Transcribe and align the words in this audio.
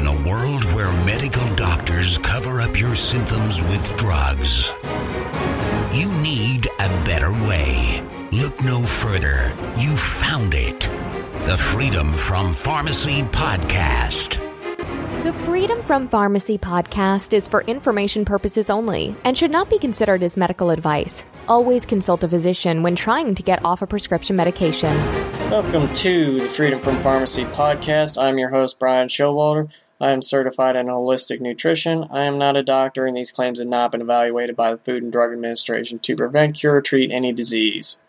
In 0.00 0.06
a 0.06 0.26
world 0.26 0.64
where 0.72 0.90
medical 1.04 1.46
doctors 1.56 2.16
cover 2.16 2.62
up 2.62 2.74
your 2.74 2.94
symptoms 2.94 3.62
with 3.62 3.98
drugs, 3.98 4.72
you 5.92 6.10
need 6.22 6.66
a 6.78 6.88
better 7.04 7.30
way. 7.30 8.02
Look 8.32 8.64
no 8.64 8.80
further. 8.80 9.54
You 9.76 9.94
found 9.94 10.54
it. 10.54 10.88
The 11.42 11.54
Freedom 11.54 12.14
from 12.14 12.54
Pharmacy 12.54 13.24
Podcast. 13.24 14.42
The 15.22 15.34
Freedom 15.44 15.82
from 15.82 16.08
Pharmacy 16.08 16.56
podcast 16.56 17.34
is 17.34 17.46
for 17.46 17.60
information 17.64 18.24
purposes 18.24 18.70
only 18.70 19.14
and 19.24 19.36
should 19.36 19.50
not 19.50 19.68
be 19.68 19.78
considered 19.78 20.22
as 20.22 20.38
medical 20.38 20.70
advice. 20.70 21.26
Always 21.46 21.84
consult 21.84 22.24
a 22.24 22.28
physician 22.28 22.82
when 22.82 22.96
trying 22.96 23.34
to 23.34 23.42
get 23.42 23.62
off 23.66 23.82
a 23.82 23.86
prescription 23.86 24.34
medication. 24.34 24.96
Welcome 25.50 25.92
to 25.92 26.40
the 26.40 26.48
Freedom 26.48 26.80
from 26.80 27.02
Pharmacy 27.02 27.44
podcast. 27.44 28.16
I'm 28.16 28.38
your 28.38 28.48
host, 28.48 28.78
Brian 28.78 29.08
Showalter. 29.08 29.68
I 30.00 30.12
am 30.12 30.22
certified 30.22 30.76
in 30.76 30.86
holistic 30.86 31.40
nutrition. 31.40 32.04
I 32.10 32.24
am 32.24 32.38
not 32.38 32.56
a 32.56 32.62
doctor, 32.62 33.04
and 33.04 33.14
these 33.14 33.30
claims 33.30 33.58
have 33.58 33.68
not 33.68 33.92
been 33.92 34.00
evaluated 34.00 34.56
by 34.56 34.72
the 34.72 34.78
Food 34.78 35.02
and 35.02 35.12
Drug 35.12 35.30
Administration 35.30 35.98
to 35.98 36.16
prevent, 36.16 36.56
cure, 36.56 36.76
or 36.76 36.80
treat 36.80 37.10
any 37.10 37.34
disease. 37.34 38.00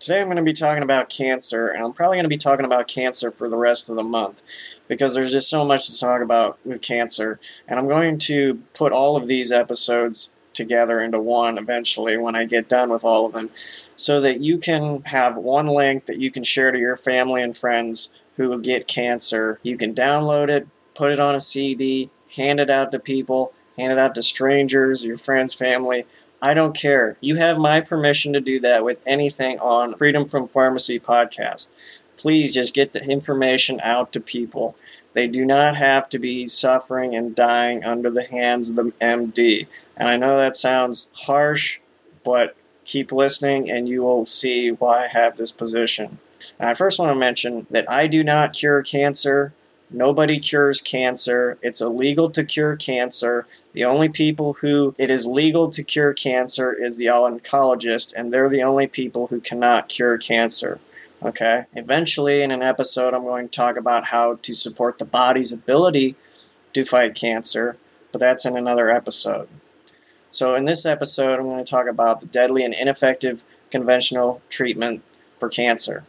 Today 0.00 0.20
I'm 0.20 0.26
going 0.26 0.36
to 0.36 0.42
be 0.42 0.52
talking 0.52 0.82
about 0.82 1.08
cancer, 1.08 1.68
and 1.68 1.84
I'm 1.84 1.92
probably 1.92 2.16
going 2.16 2.24
to 2.24 2.28
be 2.28 2.36
talking 2.36 2.64
about 2.64 2.88
cancer 2.88 3.30
for 3.30 3.48
the 3.48 3.56
rest 3.56 3.88
of 3.88 3.94
the 3.94 4.02
month 4.02 4.42
because 4.88 5.14
there's 5.14 5.30
just 5.30 5.48
so 5.48 5.64
much 5.64 5.88
to 5.88 6.00
talk 6.00 6.22
about 6.22 6.58
with 6.64 6.82
cancer. 6.82 7.38
And 7.68 7.78
I'm 7.78 7.86
going 7.86 8.18
to 8.18 8.62
put 8.74 8.92
all 8.92 9.16
of 9.16 9.28
these 9.28 9.52
episodes 9.52 10.34
together 10.52 11.00
into 11.00 11.20
one 11.20 11.56
eventually 11.56 12.16
when 12.16 12.34
I 12.34 12.46
get 12.46 12.68
done 12.68 12.90
with 12.90 13.04
all 13.04 13.26
of 13.26 13.32
them 13.32 13.50
so 13.94 14.20
that 14.20 14.40
you 14.40 14.58
can 14.58 15.02
have 15.04 15.36
one 15.36 15.68
link 15.68 16.06
that 16.06 16.18
you 16.18 16.32
can 16.32 16.42
share 16.42 16.72
to 16.72 16.78
your 16.78 16.96
family 16.96 17.42
and 17.42 17.56
friends 17.56 18.16
who 18.36 18.48
will 18.48 18.58
get 18.58 18.88
cancer. 18.88 19.60
You 19.62 19.76
can 19.76 19.94
download 19.94 20.48
it, 20.48 20.66
put 20.98 21.12
it 21.12 21.20
on 21.20 21.34
a 21.34 21.40
CD, 21.40 22.10
hand 22.36 22.58
it 22.60 22.68
out 22.68 22.90
to 22.92 22.98
people, 22.98 23.52
hand 23.78 23.92
it 23.92 23.98
out 23.98 24.14
to 24.16 24.22
strangers, 24.22 25.04
your 25.04 25.16
friends, 25.16 25.54
family, 25.54 26.04
I 26.42 26.54
don't 26.54 26.76
care. 26.76 27.16
You 27.20 27.36
have 27.36 27.58
my 27.58 27.80
permission 27.80 28.32
to 28.32 28.40
do 28.40 28.60
that 28.60 28.84
with 28.84 29.00
anything 29.06 29.58
on 29.58 29.96
Freedom 29.96 30.24
from 30.24 30.46
Pharmacy 30.46 31.00
podcast. 31.00 31.74
Please 32.16 32.54
just 32.54 32.74
get 32.74 32.92
the 32.92 33.04
information 33.04 33.80
out 33.80 34.12
to 34.12 34.20
people. 34.20 34.76
They 35.14 35.26
do 35.26 35.44
not 35.44 35.76
have 35.76 36.08
to 36.10 36.18
be 36.18 36.46
suffering 36.46 37.14
and 37.14 37.34
dying 37.34 37.84
under 37.84 38.10
the 38.10 38.24
hands 38.24 38.70
of 38.70 38.76
the 38.76 38.92
MD. 39.00 39.66
And 39.96 40.08
I 40.08 40.16
know 40.16 40.36
that 40.36 40.54
sounds 40.54 41.10
harsh, 41.14 41.80
but 42.24 42.56
keep 42.84 43.10
listening 43.10 43.70
and 43.70 43.88
you 43.88 44.02
will 44.02 44.26
see 44.26 44.70
why 44.70 45.04
I 45.04 45.08
have 45.08 45.36
this 45.36 45.52
position. 45.52 46.18
And 46.58 46.68
I 46.68 46.74
first 46.74 46.98
want 46.98 47.10
to 47.10 47.16
mention 47.16 47.66
that 47.70 47.90
I 47.90 48.06
do 48.06 48.22
not 48.22 48.52
cure 48.52 48.82
cancer. 48.82 49.52
Nobody 49.90 50.38
cures 50.38 50.80
cancer. 50.80 51.56
It's 51.62 51.80
illegal 51.80 52.28
to 52.30 52.44
cure 52.44 52.76
cancer. 52.76 53.46
The 53.72 53.84
only 53.84 54.08
people 54.08 54.54
who 54.54 54.94
it 54.98 55.08
is 55.08 55.26
legal 55.26 55.70
to 55.70 55.82
cure 55.82 56.12
cancer 56.12 56.72
is 56.72 56.98
the 56.98 57.06
oncologist, 57.06 58.12
and 58.14 58.32
they're 58.32 58.50
the 58.50 58.62
only 58.62 58.86
people 58.86 59.28
who 59.28 59.40
cannot 59.40 59.88
cure 59.88 60.18
cancer. 60.18 60.78
Okay? 61.22 61.64
Eventually, 61.74 62.42
in 62.42 62.50
an 62.50 62.62
episode, 62.62 63.14
I'm 63.14 63.24
going 63.24 63.48
to 63.48 63.56
talk 63.56 63.76
about 63.76 64.06
how 64.06 64.34
to 64.42 64.54
support 64.54 64.98
the 64.98 65.06
body's 65.06 65.52
ability 65.52 66.16
to 66.74 66.84
fight 66.84 67.14
cancer, 67.14 67.76
but 68.12 68.20
that's 68.20 68.44
in 68.44 68.56
another 68.56 68.90
episode. 68.90 69.48
So, 70.30 70.54
in 70.54 70.64
this 70.64 70.84
episode, 70.84 71.40
I'm 71.40 71.48
going 71.48 71.64
to 71.64 71.70
talk 71.70 71.86
about 71.86 72.20
the 72.20 72.26
deadly 72.26 72.62
and 72.62 72.74
ineffective 72.74 73.42
conventional 73.70 74.42
treatment 74.50 75.02
for 75.38 75.48
cancer. 75.48 76.04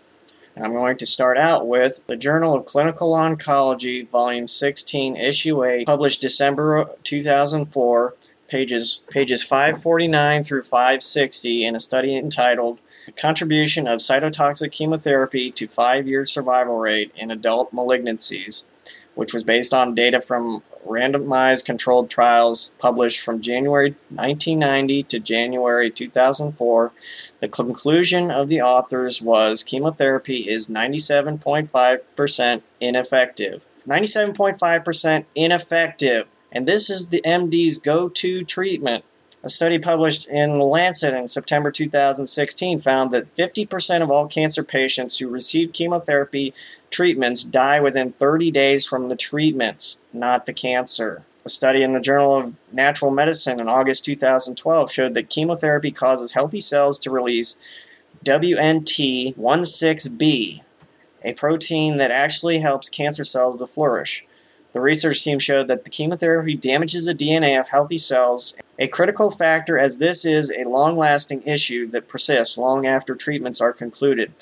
I'm 0.62 0.74
going 0.74 0.98
to 0.98 1.06
start 1.06 1.38
out 1.38 1.68
with 1.68 2.06
the 2.08 2.18
Journal 2.18 2.54
of 2.54 2.66
Clinical 2.66 3.14
Oncology, 3.14 4.10
Volume 4.10 4.48
16, 4.48 5.16
Issue 5.16 5.64
8, 5.64 5.86
published 5.86 6.20
December 6.20 6.90
2004, 7.04 8.16
pages, 8.48 9.04
pages 9.10 9.42
549 9.42 10.44
through 10.44 10.64
560, 10.64 11.66
in 11.66 11.76
a 11.76 11.80
study 11.80 12.14
entitled 12.14 12.80
The 13.06 13.14
Contribution 13.14 13.88
of 13.88 14.00
Cytotoxic 14.00 14.72
Chemotherapy 14.72 15.50
to 15.52 15.66
Five 15.66 16.08
Year 16.08 16.26
Survival 16.26 16.78
Rate 16.78 17.14
in 17.16 17.32
Adult 17.32 17.72
Malignancies, 17.72 18.70
which 19.20 19.34
was 19.34 19.44
based 19.44 19.74
on 19.74 19.94
data 19.94 20.22
from 20.22 20.64
randomized 20.88 21.66
controlled 21.66 22.10
trials 22.10 22.74
published 22.80 23.20
from 23.20 23.42
January 23.42 23.90
1990 24.08 25.04
to 25.04 25.20
January 25.20 25.92
2004. 25.92 26.94
The 27.42 27.50
conclusion 27.50 28.32
of 28.32 28.48
the 28.48 28.62
authors 28.62 29.22
was 29.22 29.62
chemotherapy 29.62 30.48
is 30.50 30.70
97.5% 30.70 32.62
ineffective. 32.80 33.68
97.5% 33.86 35.26
ineffective. 35.36 36.26
And 36.50 36.66
this 36.66 36.90
is 36.90 37.10
the 37.10 37.22
MD's 37.26 37.78
go 37.78 38.08
to 38.08 38.46
treatment. 38.46 39.04
A 39.42 39.50
study 39.50 39.80
published 39.80 40.28
in 40.28 40.58
The 40.58 40.66
Lancet 40.66 41.14
in 41.14 41.30
September 41.30 41.72
2016 41.72 42.82
found 42.82 43.12
that 43.12 43.34
50% 43.36 44.02
of 44.02 44.12
all 44.12 44.28
cancer 44.28 44.64
patients 44.64 45.18
who 45.18 45.30
received 45.30 45.74
chemotherapy 45.74 46.54
treatments 47.00 47.46
die 47.46 47.80
within 47.80 48.12
30 48.12 48.52
days 48.52 48.86
from 48.86 49.08
the 49.08 49.16
treatments, 49.16 50.04
not 50.12 50.46
the 50.46 50.52
cancer. 50.52 51.24
A 51.46 51.50
study 51.50 51.82
in 51.82 51.94
the 51.94 52.02
Journal 52.02 52.38
of 52.38 52.58
Natural 52.74 53.10
Medicine 53.10 53.62
in 53.62 53.70
August 53.70 54.04
2012 54.04 54.92
showed 54.92 55.14
that 55.14 55.30
chemotherapy 55.30 55.92
causes 55.92 56.34
healthy 56.34 56.60
cells 56.60 57.00
to 57.00 57.10
release 57.10 57.62
WNT16B, 58.26 60.62
a 61.24 61.34
protein 61.36 61.96
that 61.96 62.12
actually 62.12 62.60
helps 62.60 62.90
cancer 62.90 63.24
cells 63.24 63.56
to 63.56 63.66
flourish. 63.66 64.26
The 64.74 64.82
research 64.82 65.24
team 65.24 65.40
showed 65.40 65.70
that 65.70 65.86
the 65.86 65.90
chemotherapy 65.90 66.58
damages 66.58 67.06
the 67.06 67.16
DNA 67.16 67.58
of 67.58 67.70
healthy 67.70 67.98
cells, 67.98 68.60
a 68.78 68.90
critical 68.90 69.32
factor 69.32 69.80
as 69.80 70.00
this 70.00 70.26
is 70.26 70.52
a 70.52 70.68
long 70.68 70.98
lasting 70.98 71.44
issue 71.44 71.88
that 71.92 72.10
persists 72.10 72.58
long 72.58 72.86
after 72.86 73.16
treatments 73.16 73.62
are 73.62 73.72
concluded. 73.72 74.34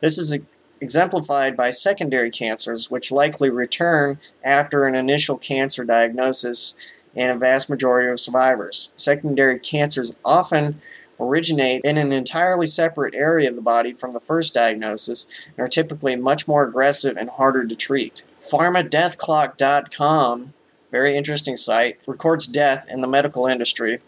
This 0.00 0.18
is 0.18 0.32
exemplified 0.80 1.56
by 1.56 1.70
secondary 1.70 2.30
cancers, 2.30 2.90
which 2.90 3.12
likely 3.12 3.50
return 3.50 4.18
after 4.42 4.86
an 4.86 4.94
initial 4.94 5.36
cancer 5.36 5.84
diagnosis 5.84 6.78
in 7.14 7.30
a 7.30 7.38
vast 7.38 7.68
majority 7.68 8.10
of 8.10 8.20
survivors. 8.20 8.94
Secondary 8.96 9.58
cancers 9.58 10.12
often 10.24 10.80
originate 11.18 11.82
in 11.84 11.98
an 11.98 12.12
entirely 12.12 12.66
separate 12.66 13.14
area 13.14 13.48
of 13.48 13.56
the 13.56 13.62
body 13.62 13.92
from 13.92 14.12
the 14.12 14.20
first 14.20 14.54
diagnosis 14.54 15.26
and 15.48 15.58
are 15.58 15.68
typically 15.68 16.16
much 16.16 16.48
more 16.48 16.64
aggressive 16.64 17.16
and 17.16 17.30
harder 17.30 17.66
to 17.66 17.76
treat. 17.76 18.24
PharmaDeathClock.com, 18.38 20.54
very 20.90 21.16
interesting 21.16 21.56
site, 21.56 21.98
records 22.06 22.46
death 22.46 22.86
in 22.88 23.02
the 23.02 23.06
medical 23.06 23.46
industry 23.46 24.00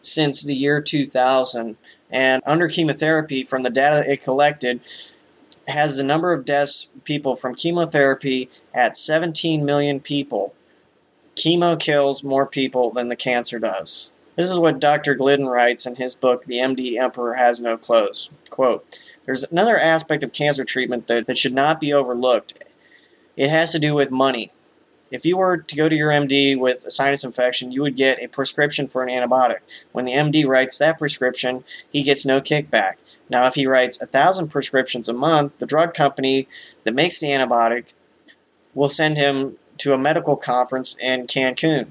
since 0.00 0.42
the 0.42 0.54
year 0.54 0.82
2000. 0.82 1.76
And 2.10 2.42
under 2.46 2.68
chemotherapy, 2.68 3.44
from 3.44 3.62
the 3.62 3.70
data 3.70 4.10
it 4.10 4.22
collected, 4.22 4.80
has 5.68 5.96
the 5.96 6.04
number 6.04 6.32
of 6.32 6.44
deaths 6.44 6.94
people 7.04 7.36
from 7.36 7.54
chemotherapy 7.54 8.50
at 8.72 8.96
17 8.96 9.64
million 9.64 10.00
people. 10.00 10.54
Chemo 11.36 11.78
kills 11.78 12.24
more 12.24 12.46
people 12.46 12.90
than 12.90 13.08
the 13.08 13.16
cancer 13.16 13.58
does. 13.58 14.12
This 14.36 14.50
is 14.50 14.58
what 14.58 14.80
Dr. 14.80 15.14
Glidden 15.14 15.46
writes 15.46 15.84
in 15.84 15.96
his 15.96 16.14
book, 16.14 16.44
The 16.44 16.58
MD 16.58 16.96
Emperor 16.96 17.34
Has 17.34 17.60
No 17.60 17.76
Clothes. 17.76 18.30
Quote, 18.50 18.98
There's 19.26 19.44
another 19.44 19.78
aspect 19.78 20.22
of 20.22 20.32
cancer 20.32 20.64
treatment 20.64 21.06
that, 21.08 21.26
that 21.26 21.38
should 21.38 21.54
not 21.54 21.80
be 21.80 21.92
overlooked. 21.92 22.54
It 23.36 23.50
has 23.50 23.72
to 23.72 23.78
do 23.78 23.94
with 23.94 24.10
money. 24.10 24.52
If 25.10 25.24
you 25.24 25.36
were 25.36 25.56
to 25.56 25.76
go 25.76 25.88
to 25.88 25.96
your 25.96 26.10
MD 26.10 26.58
with 26.58 26.84
a 26.86 26.90
sinus 26.90 27.24
infection, 27.24 27.72
you 27.72 27.82
would 27.82 27.96
get 27.96 28.22
a 28.22 28.28
prescription 28.28 28.88
for 28.88 29.02
an 29.02 29.08
antibiotic. 29.08 29.60
When 29.92 30.04
the 30.04 30.12
MD 30.12 30.46
writes 30.46 30.78
that 30.78 30.98
prescription, 30.98 31.64
he 31.90 32.02
gets 32.02 32.26
no 32.26 32.40
kickback. 32.40 32.94
Now, 33.30 33.46
if 33.46 33.54
he 33.54 33.66
writes 33.66 34.00
a 34.00 34.06
thousand 34.06 34.48
prescriptions 34.48 35.08
a 35.08 35.12
month, 35.12 35.58
the 35.58 35.66
drug 35.66 35.94
company 35.94 36.48
that 36.84 36.94
makes 36.94 37.20
the 37.20 37.28
antibiotic 37.28 37.94
will 38.74 38.88
send 38.88 39.16
him 39.16 39.56
to 39.78 39.94
a 39.94 39.98
medical 39.98 40.36
conference 40.36 40.98
in 41.00 41.26
Cancun 41.26 41.88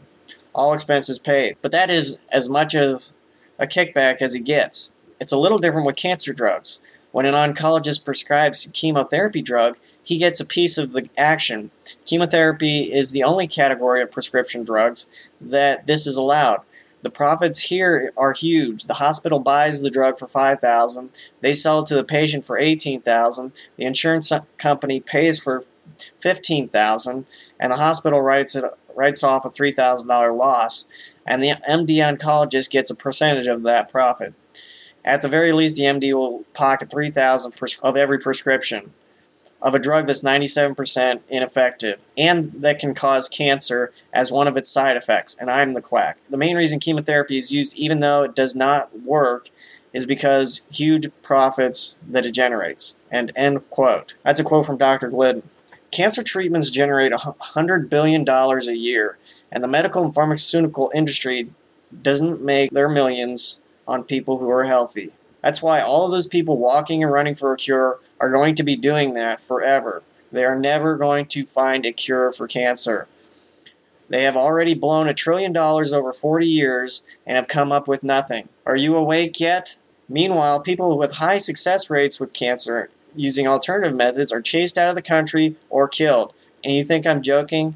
all 0.58 0.74
expenses 0.74 1.20
paid. 1.20 1.56
But 1.62 1.72
that 1.72 1.90
is 1.90 2.24
as 2.32 2.50
much 2.50 2.74
of 2.74 3.12
a 3.60 3.68
kickback 3.68 4.22
as 4.22 4.34
he 4.34 4.42
gets. 4.42 4.92
It's 5.22 5.32
a 5.32 5.38
little 5.38 5.60
different 5.60 5.86
with 5.86 5.96
cancer 5.96 6.34
drugs. 6.34 6.82
When 7.18 7.26
an 7.26 7.34
oncologist 7.34 8.06
prescribes 8.06 8.70
chemotherapy 8.76 9.42
drug, 9.42 9.80
he 10.04 10.20
gets 10.20 10.40
a 10.40 10.46
piece 10.46 10.78
of 10.78 10.94
the 10.94 11.10
action. 11.18 11.72
Chemotherapy 12.06 12.94
is 12.94 13.12
the 13.12 13.24
only 13.24 13.48
category 13.48 14.04
of 14.04 14.12
prescription 14.12 14.64
drugs 14.64 15.10
that 15.42 15.88
this 15.88 16.06
is 16.06 16.16
allowed. 16.16 16.60
The 17.02 17.10
profits 17.10 17.72
here 17.72 18.14
are 18.16 18.34
huge. 18.34 18.84
The 18.84 19.02
hospital 19.02 19.40
buys 19.40 19.82
the 19.82 19.90
drug 19.90 20.20
for 20.20 20.28
5000 20.28 21.12
They 21.42 21.56
sell 21.56 21.80
it 21.80 21.88
to 21.88 21.96
the 21.96 22.04
patient 22.04 22.46
for 22.46 22.60
18000 22.60 23.52
The 23.78 23.86
insurance 23.86 24.32
company 24.60 25.00
pays 25.00 25.40
for 25.40 25.64
15000 26.20 27.26
and 27.60 27.72
the 27.72 27.78
hospital 27.78 28.22
writes 28.22 28.56
it 28.56 28.64
writes 28.96 29.24
off 29.24 29.44
a 29.44 29.50
$3,000 29.50 30.38
loss, 30.38 30.88
and 31.26 31.42
the 31.42 31.54
MD 31.68 31.98
oncologist 31.98 32.70
gets 32.70 32.92
a 32.92 32.96
percentage 32.96 33.48
of 33.48 33.64
that 33.64 33.90
profit. 33.90 34.36
At 35.08 35.22
the 35.22 35.30
very 35.30 35.54
least, 35.54 35.78
the 35.78 35.84
MD 35.84 36.14
will 36.14 36.44
pocket 36.54 36.92
3000 36.92 37.54
of 37.82 37.96
every 37.96 38.20
prescription. 38.20 38.92
of 39.60 39.74
a 39.74 39.80
drug 39.80 40.06
that's 40.06 40.22
97% 40.22 41.22
ineffective 41.30 42.00
and 42.16 42.52
that 42.62 42.78
can 42.78 42.94
cause 42.94 43.28
cancer 43.28 43.92
as 44.14 44.32
one 44.32 44.48
of 44.48 44.56
its 44.56 44.70
side 44.70 44.96
effects, 44.96 45.36
and 45.40 45.50
I'm 45.50 45.74
the 45.74 45.82
quack. 45.82 46.20
The 46.30 46.38
main 46.38 46.56
reason 46.56 46.80
chemotherapy 46.80 47.38
is 47.38 47.52
used, 47.52 47.76
even 47.76 48.00
though 48.00 48.22
it 48.22 48.36
does 48.36 48.54
not 48.54 49.00
work, 49.02 49.50
is 49.94 50.06
because 50.06 50.68
huge 50.70 51.08
profits 51.24 51.98
that 52.08 52.26
it 52.26 52.34
generates. 52.34 53.00
And 53.10 53.32
end 53.36 53.68
quote. 53.72 54.16
That's 54.24 54.40
a 54.40 54.44
quote 54.44 54.68
from 54.68 54.78
Dr. 54.78 55.10
Glidden. 55.10 55.50
Cancer 55.90 56.22
treatments 56.22 56.70
generate 56.70 57.14
$100 57.14 57.90
billion 57.90 58.30
a 58.30 58.74
year, 58.74 59.18
and 59.52 59.64
the 59.64 59.68
medical 59.68 60.04
and 60.04 60.14
pharmaceutical 60.14 60.92
industry 60.94 61.50
doesn't 62.04 62.44
make 62.44 62.70
their 62.70 62.90
millions 62.90 63.64
on 63.88 64.04
people 64.04 64.38
who 64.40 64.50
are 64.50 64.66
healthy. 64.66 65.14
That's 65.42 65.62
why 65.62 65.80
all 65.80 66.06
of 66.06 66.12
those 66.12 66.28
people 66.28 66.58
walking 66.58 67.04
and 67.04 67.12
running 67.12 67.36
for 67.36 67.54
a 67.54 67.58
cure 67.58 68.00
are 68.20 68.30
going 68.30 68.56
to 68.56 68.64
be 68.64 68.76
doing 68.76 69.14
that 69.14 69.40
forever. 69.40 70.04
They 70.32 70.44
are 70.44 70.60
never 70.60 70.98
going 70.98 71.28
to 71.28 71.46
find 71.46 71.86
a 71.86 71.94
cure 71.94 72.32
for 72.32 72.48
cancer. 72.48 73.08
They 74.10 74.24
have 74.24 74.38
already 74.38 74.74
blown 74.74 75.08
a 75.08 75.14
trillion 75.14 75.54
dollars 75.54 75.94
over 75.94 76.14
40 76.14 76.48
years 76.48 77.06
and 77.26 77.36
have 77.36 77.48
come 77.48 77.72
up 77.72 77.88
with 77.88 78.04
nothing. 78.04 78.50
Are 78.66 78.76
you 78.76 78.96
awake 78.96 79.40
yet? 79.40 79.78
Meanwhile, 80.10 80.62
people 80.62 80.98
with 80.98 81.14
high 81.16 81.38
success 81.38 81.90
rates 81.90 82.20
with 82.20 82.34
cancer 82.34 82.90
using 83.16 83.48
alternative 83.48 83.96
methods 83.96 84.32
are 84.32 84.42
chased 84.42 84.78
out 84.78 84.90
of 84.90 84.96
the 84.96 85.02
country 85.02 85.56
or 85.70 85.88
killed. 85.88 86.34
And 86.64 86.74
you 86.74 86.84
think 86.84 87.06
I'm 87.06 87.22
joking? 87.22 87.76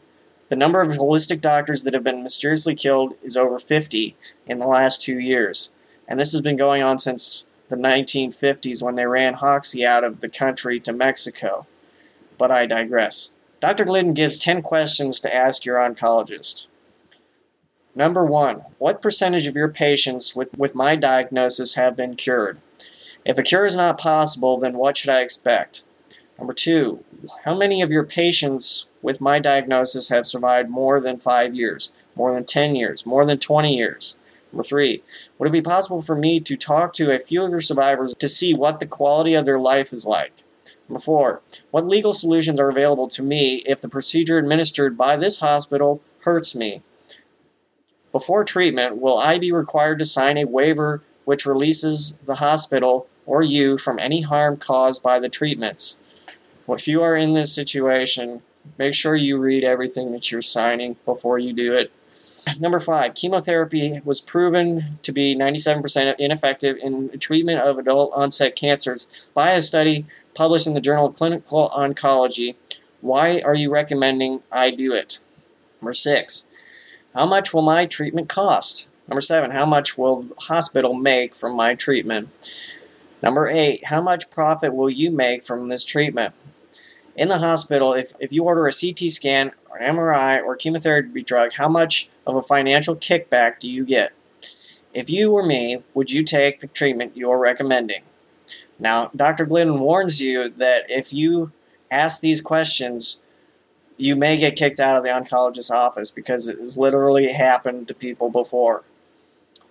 The 0.50 0.56
number 0.56 0.82
of 0.82 0.92
holistic 0.92 1.42
doctors 1.42 1.84
that 1.84 1.94
have 1.94 2.04
been 2.04 2.24
mysteriously 2.24 2.76
killed 2.76 3.16
is 3.22 3.38
over 3.38 3.58
50 3.58 4.16
in 4.46 4.60
the 4.60 4.68
last 4.68 5.02
two 5.02 5.20
years. 5.20 5.74
And 6.12 6.20
this 6.20 6.34
has 6.34 6.42
been 6.42 6.58
going 6.58 6.84
on 6.84 7.00
since 7.00 7.48
the 7.70 7.78
1950s 7.78 8.84
when 8.84 8.96
they 8.96 9.06
ran 9.06 9.36
Hoxsey 9.36 9.86
out 9.86 10.04
of 10.04 10.20
the 10.20 10.28
country 10.28 10.78
to 10.82 10.92
Mexico. 10.92 11.68
But 12.38 12.52
I 12.52 12.66
digress. 12.66 13.34
Dr. 13.62 13.86
Glidden 13.86 14.14
gives 14.14 14.38
10 14.38 14.62
questions 14.62 15.22
to 15.22 15.34
ask 15.34 15.64
your 15.64 15.78
oncologist. 15.78 16.68
Number 17.96 18.26
one, 18.26 18.64
what 18.78 19.02
percentage 19.02 19.48
of 19.48 19.56
your 19.56 19.70
patients 19.70 20.36
with, 20.36 20.54
with 20.58 20.76
my 20.76 20.98
diagnosis 20.98 21.76
have 21.76 21.96
been 21.96 22.18
cured? 22.18 22.60
If 23.24 23.38
a 23.38 23.44
cure 23.44 23.66
is 23.66 23.78
not 23.78 23.98
possible, 23.98 24.60
then 24.60 24.78
what 24.78 24.98
should 24.98 25.12
I 25.12 25.22
expect? 25.22 25.86
Number 26.38 26.52
two, 26.52 27.06
how 27.46 27.56
many 27.56 27.82
of 27.82 27.90
your 27.90 28.04
patients 28.04 28.90
with 29.02 29.22
my 29.22 29.40
diagnosis 29.40 30.10
have 30.10 30.26
survived 30.26 30.70
more 30.70 31.00
than 31.00 31.20
five 31.20 31.56
years, 31.56 31.94
more 32.18 32.34
than 32.34 32.44
10 32.44 32.76
years, 32.76 33.06
more 33.06 33.26
than 33.26 33.40
20 33.40 33.74
years? 33.74 34.20
Number 34.52 34.64
three, 34.64 35.02
would 35.38 35.48
it 35.48 35.52
be 35.52 35.62
possible 35.62 36.02
for 36.02 36.16
me 36.16 36.40
to 36.42 36.58
talk 36.58 36.94
to 36.94 37.12
a 37.12 37.20
few 37.20 37.44
of 37.44 37.52
your 37.52 37.60
survivors 37.62 38.14
to 38.16 38.28
see 38.28 38.54
what 38.54 38.80
the 38.80 38.86
quality 38.86 39.34
of 39.34 39.46
their 39.46 39.60
life 39.60 39.94
is 39.94 40.06
like? 40.06 40.44
Number 40.90 41.00
four, 41.00 41.42
what 41.72 41.88
legal 41.88 42.12
solutions 42.12 42.60
are 42.60 42.70
available 42.70 43.08
to 43.08 43.24
me 43.24 43.64
if 43.66 43.80
the 43.80 43.88
procedure 43.88 44.38
administered 44.38 44.98
by 44.98 45.16
this 45.16 45.40
hospital 45.40 46.02
hurts 46.22 46.54
me? 46.54 46.82
Before 48.12 48.44
treatment, 48.44 48.98
will 48.98 49.18
I 49.18 49.38
be 49.38 49.54
required 49.54 50.00
to 50.00 50.06
sign 50.06 50.38
a 50.38 50.44
waiver 50.44 51.02
which 51.24 51.46
releases 51.46 52.20
the 52.26 52.36
hospital 52.36 53.08
or 53.26 53.42
you 53.42 53.78
from 53.78 54.00
any 54.00 54.22
harm 54.22 54.58
caused 54.58 55.02
by 55.02 55.18
the 55.18 55.30
treatments? 55.30 56.04
If 56.68 56.88
you 56.88 57.02
are 57.04 57.16
in 57.16 57.32
this 57.32 57.54
situation, 57.54 58.42
make 58.78 58.94
sure 58.94 59.16
you 59.16 59.38
read 59.38 59.64
everything 59.64 60.12
that 60.12 60.32
you're 60.32 60.42
signing 60.42 60.98
before 61.06 61.40
you 61.40 61.54
do 61.54 61.74
it. 61.74 61.92
Number 62.60 62.80
five, 62.80 63.14
chemotherapy 63.14 64.02
was 64.04 64.20
proven 64.20 65.00
to 65.04 65.12
be 65.12 65.36
97% 65.36 66.16
ineffective 66.18 66.78
in 66.78 67.18
treatment 67.20 67.60
of 67.60 67.78
adult 67.78 68.12
onset 68.14 68.56
cancers 68.56 69.28
by 69.34 69.52
a 69.52 69.62
study 69.62 70.06
published 70.34 70.68
in 70.68 70.74
the 70.74 70.82
Journal 70.82 71.08
of 71.08 71.16
Clinical 71.16 71.70
Oncology. 71.70 72.56
Why 73.00 73.42
are 73.42 73.56
you 73.56 73.72
recommending 73.72 74.42
I 74.52 74.72
do 74.72 74.94
it? 74.94 75.20
Number 75.82 75.94
six, 75.94 76.50
how 77.16 77.26
much 77.26 77.54
will 77.54 77.62
my 77.62 77.86
treatment 77.86 78.30
cost? 78.30 78.90
Number 79.08 79.22
seven, 79.22 79.52
how 79.52 79.66
much 79.66 79.98
will 79.98 80.24
the 80.24 80.36
hospital 80.42 80.94
make 80.94 81.36
from 81.36 81.56
my 81.56 81.76
treatment? 81.76 82.30
Number 83.22 83.48
eight, 83.48 83.88
how 83.88 84.02
much 84.02 84.32
profit 84.32 84.74
will 84.74 84.90
you 84.90 85.12
make 85.12 85.44
from 85.44 85.68
this 85.68 85.84
treatment? 85.84 86.34
In 87.16 87.28
the 87.28 87.40
hospital, 87.40 87.94
if, 87.94 88.14
if 88.20 88.32
you 88.32 88.44
order 88.44 88.68
a 88.68 88.72
CT 88.72 89.12
scan 89.12 89.52
or 89.70 89.78
an 89.78 89.96
MRI 89.96 90.42
or 90.42 90.56
chemotherapy 90.56 91.22
drug, 91.22 91.54
how 91.54 91.68
much 91.68 92.10
of 92.26 92.36
a 92.36 92.42
financial 92.42 92.96
kickback 92.96 93.60
do 93.60 93.70
you 93.70 93.86
get? 93.86 94.14
If 94.94 95.10
you 95.10 95.32
were 95.32 95.46
me, 95.46 95.84
would 95.94 96.12
you 96.12 96.24
take 96.24 96.60
the 96.60 96.68
treatment 96.68 97.16
you 97.16 97.30
are 97.32 97.40
recommending? 97.40 98.04
Now, 98.78 99.12
Dr. 99.16 99.46
Glidden 99.46 99.80
warns 99.80 100.22
you 100.22 100.50
that 100.50 100.90
if 100.90 101.14
you 101.14 101.52
ask 101.90 102.22
these 102.22 102.42
questions, 102.42 103.24
you 103.98 104.16
may 104.16 104.38
get 104.38 104.56
kicked 104.56 104.80
out 104.80 104.98
of 104.98 105.04
the 105.04 105.10
oncologist's 105.10 105.70
office 105.70 106.10
because 106.10 106.48
it 106.48 106.58
has 106.58 106.78
literally 106.78 107.32
happened 107.32 107.88
to 107.88 107.94
people 107.94 108.30
before. 108.30 108.84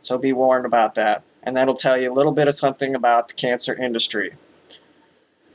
So 0.00 0.16
be 0.18 0.32
warned 0.32 0.64
about 0.64 0.94
that. 0.94 1.24
And 1.42 1.56
that'll 1.56 1.74
tell 1.74 2.00
you 2.00 2.12
a 2.12 2.14
little 2.14 2.32
bit 2.32 2.48
of 2.48 2.54
something 2.54 2.94
about 2.94 3.28
the 3.28 3.34
cancer 3.34 3.74
industry. 3.74 4.34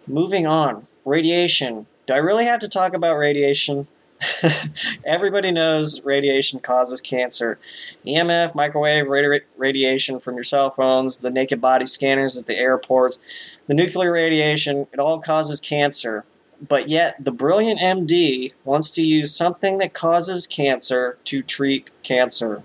Moving 0.08 0.46
on, 0.46 0.88
radiation. 1.06 1.88
Do 2.06 2.14
I 2.14 2.18
really 2.18 2.46
have 2.46 2.60
to 2.60 2.68
talk 2.68 2.94
about 2.94 3.18
radiation? 3.18 3.88
Everybody 5.06 5.52
knows 5.52 6.04
radiation 6.04 6.60
causes 6.60 7.02
cancer. 7.02 7.60
EMF, 8.06 8.56
microwave 8.56 9.06
radi- 9.06 9.42
radiation 9.58 10.20
from 10.20 10.36
your 10.36 10.44
cell 10.44 10.70
phones, 10.70 11.20
the 11.20 11.30
naked 11.30 11.60
body 11.60 11.86
scanners 11.86 12.38
at 12.38 12.46
the 12.46 12.58
airports, 12.58 13.20
the 13.68 13.74
nuclear 13.74 14.12
radiation, 14.12 14.88
it 14.94 15.00
all 15.00 15.20
causes 15.20 15.60
cancer. 15.60 16.26
But 16.66 16.88
yet, 16.88 17.24
the 17.24 17.32
brilliant 17.32 17.80
MD 17.80 18.54
wants 18.64 18.90
to 18.92 19.02
use 19.02 19.36
something 19.36 19.78
that 19.80 19.94
causes 19.94 20.48
cancer 20.48 21.18
to 21.26 21.44
treat 21.44 21.92
cancer. 22.02 22.64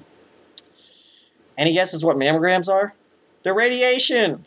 Any 1.59 1.73
guesses 1.73 2.05
what 2.05 2.17
mammograms 2.17 2.69
are? 2.69 2.95
They're 3.43 3.55
radiation! 3.55 4.47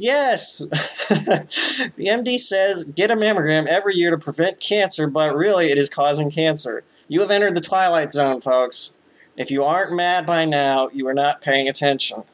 Yes. 0.00 0.58
the 0.60 1.94
MD 1.98 2.38
says 2.38 2.84
get 2.84 3.10
a 3.10 3.16
mammogram 3.16 3.66
every 3.66 3.94
year 3.94 4.10
to 4.10 4.16
prevent 4.16 4.58
cancer, 4.58 5.06
but 5.06 5.36
really 5.36 5.70
it 5.70 5.76
is 5.76 5.90
causing 5.90 6.30
cancer. 6.30 6.84
You 7.06 7.20
have 7.20 7.30
entered 7.30 7.54
the 7.54 7.60
twilight 7.60 8.10
zone, 8.14 8.40
folks. 8.40 8.94
If 9.36 9.50
you 9.50 9.62
aren't 9.62 9.94
mad 9.94 10.24
by 10.24 10.46
now, 10.46 10.88
you 10.94 11.06
are 11.06 11.12
not 11.12 11.42
paying 11.42 11.68
attention. 11.68 12.24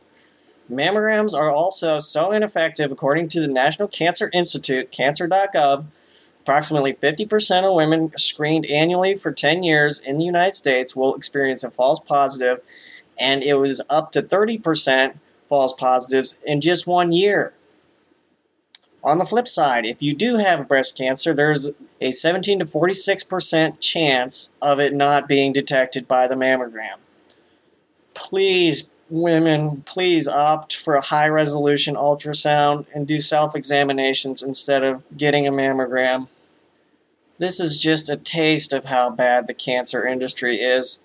Mammograms 0.70 1.34
are 1.34 1.50
also 1.50 1.98
so 1.98 2.30
ineffective, 2.30 2.92
according 2.92 3.26
to 3.30 3.40
the 3.40 3.48
National 3.48 3.88
Cancer 3.88 4.30
Institute, 4.32 4.92
cancer.gov. 4.92 5.86
Approximately 6.42 6.94
50% 6.94 7.64
of 7.64 7.74
women 7.74 8.12
screened 8.16 8.66
annually 8.66 9.16
for 9.16 9.32
10 9.32 9.64
years 9.64 9.98
in 9.98 10.18
the 10.18 10.24
United 10.24 10.54
States 10.54 10.94
will 10.94 11.16
experience 11.16 11.64
a 11.64 11.72
false 11.72 11.98
positive, 11.98 12.60
and 13.18 13.42
it 13.42 13.54
was 13.54 13.80
up 13.90 14.12
to 14.12 14.22
30% 14.22 15.18
false 15.48 15.72
positives 15.72 16.38
in 16.44 16.60
just 16.60 16.86
one 16.86 17.12
year. 17.12 17.52
On 19.06 19.18
the 19.18 19.24
flip 19.24 19.46
side, 19.46 19.86
if 19.86 20.02
you 20.02 20.14
do 20.14 20.36
have 20.38 20.66
breast 20.66 20.98
cancer, 20.98 21.32
there's 21.32 21.70
a 22.00 22.10
17 22.10 22.58
to 22.58 22.64
46% 22.64 23.80
chance 23.80 24.52
of 24.60 24.80
it 24.80 24.92
not 24.92 25.28
being 25.28 25.52
detected 25.52 26.08
by 26.08 26.26
the 26.26 26.34
mammogram. 26.34 27.00
Please, 28.14 28.90
women, 29.08 29.82
please 29.82 30.26
opt 30.26 30.74
for 30.74 30.96
a 30.96 31.02
high 31.02 31.28
resolution 31.28 31.94
ultrasound 31.94 32.86
and 32.92 33.06
do 33.06 33.20
self 33.20 33.54
examinations 33.54 34.42
instead 34.42 34.82
of 34.82 35.04
getting 35.16 35.46
a 35.46 35.52
mammogram. 35.52 36.26
This 37.38 37.60
is 37.60 37.80
just 37.80 38.08
a 38.08 38.16
taste 38.16 38.72
of 38.72 38.86
how 38.86 39.10
bad 39.10 39.46
the 39.46 39.54
cancer 39.54 40.04
industry 40.04 40.56
is. 40.56 41.04